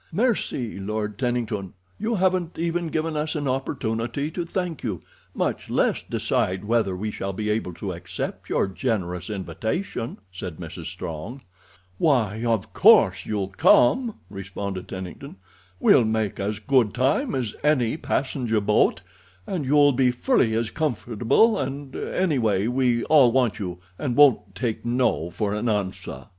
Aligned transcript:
"Mercy, 0.11 0.79
Lord 0.79 1.19
Tennington, 1.19 1.75
you 1.99 2.15
haven't 2.15 2.57
even 2.57 2.87
given 2.87 3.15
us 3.15 3.35
an 3.35 3.47
opportunity 3.47 4.31
to 4.31 4.43
thank 4.47 4.81
you, 4.83 4.99
much 5.35 5.69
less 5.69 6.01
decide 6.01 6.63
whether 6.65 6.95
we 6.97 7.11
shall 7.11 7.33
be 7.33 7.51
able 7.51 7.71
to 7.75 7.91
accept 7.93 8.49
your 8.49 8.65
generous 8.65 9.29
invitation," 9.29 10.17
said 10.31 10.57
Mrs. 10.57 10.85
Strong. 10.85 11.41
"Why, 11.99 12.43
of 12.43 12.73
course 12.73 13.27
you'll 13.27 13.49
come," 13.49 14.15
responded 14.31 14.87
Tennington. 14.87 15.35
"We'll 15.79 16.05
make 16.05 16.39
as 16.39 16.57
good 16.57 16.95
time 16.95 17.35
as 17.35 17.53
any 17.63 17.95
passenger 17.95 18.59
boat, 18.59 19.03
and 19.45 19.65
you'll 19.65 19.91
be 19.93 20.09
fully 20.09 20.55
as 20.55 20.71
comfortable; 20.71 21.59
and, 21.59 21.95
anyway, 21.95 22.65
we 22.65 23.03
all 23.03 23.31
want 23.31 23.59
you, 23.59 23.77
and 23.99 24.15
won't 24.15 24.55
take 24.55 24.83
no 24.83 25.29
for 25.29 25.53
an 25.53 25.69
answer." 25.69 26.25